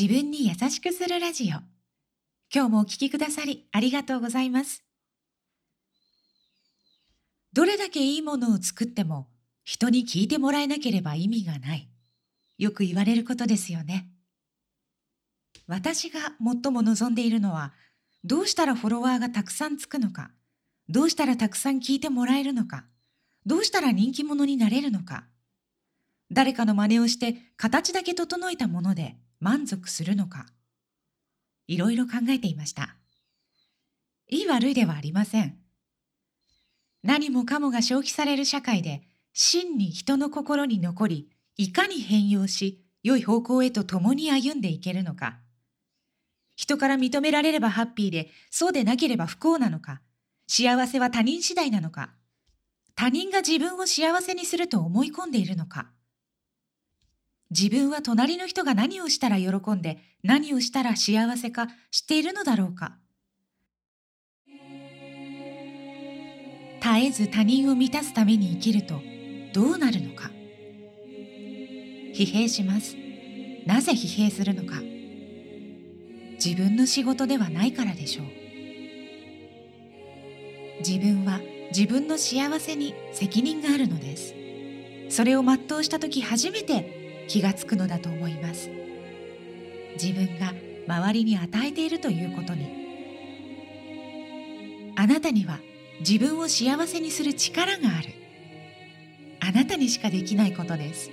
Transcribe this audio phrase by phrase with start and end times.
[0.00, 1.60] 自分に優しくするラジオ。
[2.50, 4.82] 今日もお聞きくださりありがとうございます。
[7.52, 9.28] どれだけいいものを作っても
[9.62, 11.90] 人に聞いてもらえなければ意味がない。
[12.56, 14.08] よく言われることですよね。
[15.66, 17.74] 私が最も望んでいるのは
[18.24, 20.30] どうしたらフォロワーがたくさんつくのか。
[20.88, 22.86] どうしたらたくさん聞いてもらえるのか。
[23.44, 25.26] どうしたら人気者になれるのか。
[26.32, 30.46] 誰かの真似をして形だけ整えたもので満足するのか。
[31.66, 32.96] いろいろ考えていました。
[34.28, 35.58] いい悪いではありません。
[37.02, 45.38] 何もかもが消費される社会で真に人の心に残りいかに変容し良い方向へと共に歩んでいけるのか。
[46.54, 50.02] 人から認められればハッピーでそうでなければ不幸なのか。
[50.46, 52.10] 幸せは他人次第なのか。
[52.94, 55.90] 他人が自分を幸せにすると思い込んでいるのか。
[57.50, 62.96] 自分は隣の人が何をしたら喜んで何をしたら幸せか知っているのだろうか。
[66.82, 69.00] 絶えず他人を満たすために生きると
[69.52, 70.30] どうなるのか。
[72.14, 72.96] 疲弊します。
[73.66, 74.80] なぜ疲弊するのか。
[76.42, 78.26] 自分の仕事ではないからでしょう。
[80.78, 81.40] 自分は
[81.76, 84.34] 自分の幸せに責任があるのです。
[85.10, 86.99] それを全うした時初めて
[87.30, 88.68] 気がつくのだと思います。
[89.92, 90.52] 自分が
[90.88, 92.68] 周りに与えているということに。
[94.96, 95.60] あなたには
[96.00, 98.08] 自分を幸せにする力がある。
[99.38, 101.12] あなたにしかできないことです。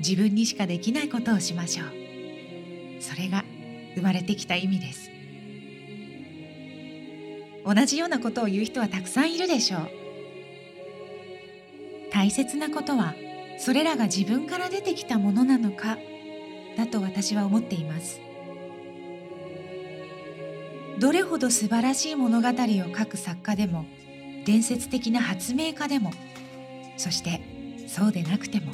[0.00, 1.86] 自分にしかできないことをしましょう。
[3.00, 3.42] それが
[3.94, 5.10] 生まれてきた意味です。
[7.64, 9.88] 同じようなことを言う人はたくさんいるでしょう。
[12.12, 13.14] 大切なことは
[13.64, 15.96] それらが自分から出てきたものなのか
[16.76, 18.20] だと私は思っています。
[20.98, 23.86] どれほど素晴らしい物語を書く作家でも
[24.44, 26.12] 伝説的な発明家でも
[26.98, 27.40] そして
[27.88, 28.70] そうでなくても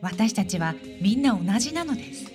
[0.00, 2.32] 私たちはみんな同じなのです。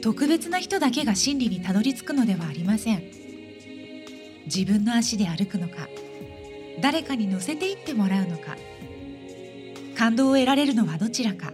[0.00, 3.02] 特別な人だけが真理にたどり着くのではありません。
[4.44, 5.88] 自分の足で歩くのか
[6.80, 8.56] 誰かに乗せていってもらうのか
[9.98, 11.52] 感動を得られるのはどちらか。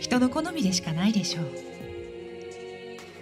[0.00, 1.44] 人の好みでしかないでしょう。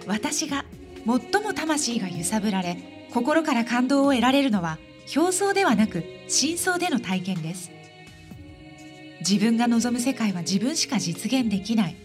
[0.07, 0.63] 私が
[1.05, 4.79] 最も魂が揺さぶられ心から感動を得られるのは
[5.13, 7.71] 表層ではなく真相での体験です。
[9.19, 11.97] 自分が望む世界は自分しか実現できない。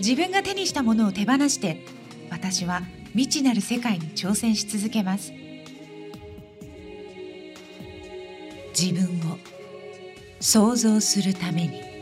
[0.00, 1.86] 自分が手にしたものを手放して
[2.30, 5.32] 私は未知なる世界に挑戦し続けます。
[8.78, 9.38] 自分を
[10.44, 11.93] 想像するために。